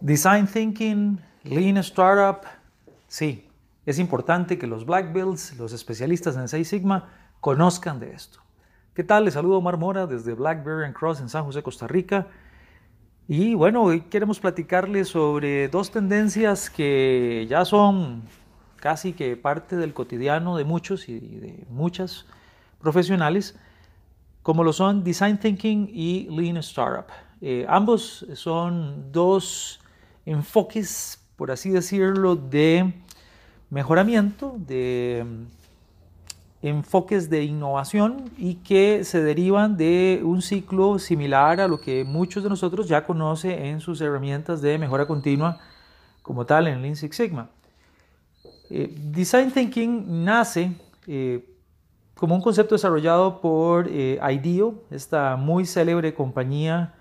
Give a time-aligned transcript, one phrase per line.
[0.00, 2.46] Design Thinking, Lean Startup,
[3.08, 3.48] sí,
[3.84, 7.08] es importante que los Black Belts, los especialistas en Six Sigma,
[7.40, 8.38] conozcan de esto.
[8.94, 9.24] ¿Qué tal?
[9.24, 12.28] Les saludo Omar Mora desde Blackberry and Cross en San José, Costa Rica.
[13.26, 18.22] Y bueno, hoy queremos platicarles sobre dos tendencias que ya son
[18.76, 22.26] casi que parte del cotidiano de muchos y de muchas
[22.80, 23.58] profesionales,
[24.42, 27.06] como lo son Design Thinking y Lean Startup.
[27.40, 29.80] Eh, ambos son dos
[30.28, 32.92] enfoques, por así decirlo, de
[33.70, 41.68] mejoramiento, de mm, enfoques de innovación y que se derivan de un ciclo similar a
[41.68, 45.60] lo que muchos de nosotros ya conocen en sus herramientas de mejora continua
[46.22, 47.48] como tal en Lean Six Sigma.
[48.70, 50.72] Eh, Design Thinking nace
[51.06, 51.42] eh,
[52.14, 56.92] como un concepto desarrollado por eh, IDEO, esta muy célebre compañía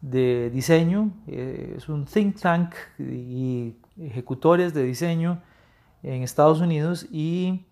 [0.00, 5.42] de diseño, eh, es un think tank y ejecutores de diseño
[6.02, 7.66] en Estados Unidos y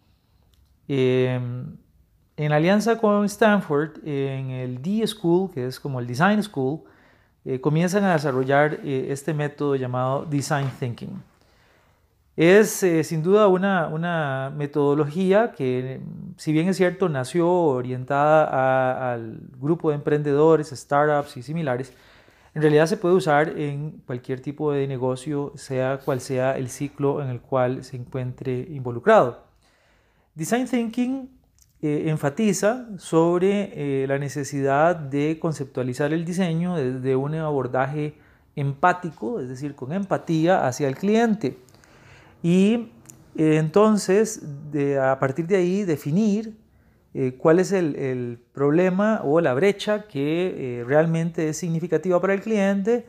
[0.88, 1.76] em,
[2.36, 6.80] en alianza con Stanford, en el D-School, que es como el Design School,
[7.44, 11.22] eh, comienzan a desarrollar eh, este método llamado Design Thinking.
[12.36, 16.00] Es sin duda una, una, metodología que,
[16.36, 21.92] si bien es cierto, nació orientada al grupo de emprendedores, startups y similares,
[22.54, 27.22] en realidad se puede usar en cualquier tipo de negocio, sea cual sea el ciclo
[27.22, 29.44] en el cual se encuentre involucrado.
[30.34, 31.38] Design Thinking
[31.80, 38.14] eh, enfatiza sobre eh, la necesidad de conceptualizar el diseño desde un abordaje
[38.56, 41.58] empático, es decir, con empatía hacia el cliente.
[42.42, 42.90] Y
[43.36, 44.42] eh, entonces,
[45.00, 46.56] a partir de ahí, definir
[47.20, 52.40] eh, cuál es el, problema o la brecha que eh, realmente es significativa para el
[52.40, 53.08] cliente,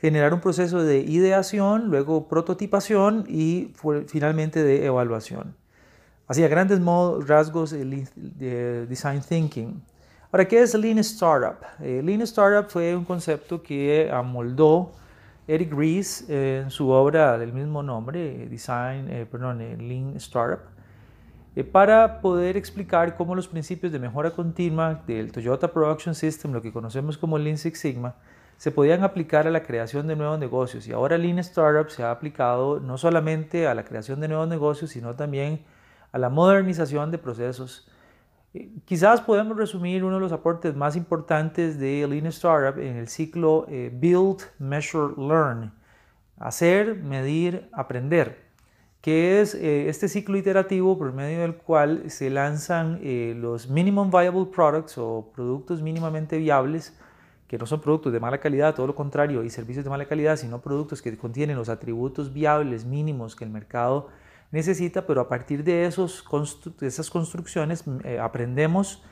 [0.00, 3.72] generar un proceso de ideación, luego prototipación y
[4.06, 5.56] finalmente de evaluación.
[6.28, 6.78] Así a grandes
[7.26, 9.82] rasgos el de design thinking.
[10.30, 11.58] Ahora, ¿qué es Lean Startup?
[11.80, 14.92] Eh, Lean Startup fue un concepto que amoldó
[15.48, 20.77] Eric Ries en su obra del mismo nombre, Design, perdón, Lean Startup eh,
[21.64, 26.72] para poder explicar cómo los principios de mejora continua del Toyota Production System, lo que
[26.72, 28.14] conocemos como Lean Six Sigma,
[28.58, 30.86] se podían aplicar a la creación de nuevos negocios.
[30.86, 34.90] Y ahora Lean Startup se ha aplicado no solamente a la creación de nuevos negocios,
[34.90, 35.64] sino también
[36.12, 37.88] a la modernización de procesos.
[38.54, 43.08] Eh, quizás podemos resumir uno de los aportes más importantes de Lean Startup en el
[43.08, 45.72] ciclo eh, Build, Measure, Learn.
[46.38, 48.47] Hacer, medir, aprender
[49.00, 54.10] que es eh, este ciclo iterativo por medio del cual se lanzan eh, los minimum
[54.10, 56.96] viable products o productos mínimamente viables,
[57.46, 60.36] que no son productos de mala calidad, todo lo contrario, y servicios de mala calidad,
[60.36, 64.08] sino productos que contienen los atributos viables mínimos que el mercado
[64.50, 66.24] necesita, pero a partir de, esos
[66.80, 69.02] esas construcciones eh, aprendemos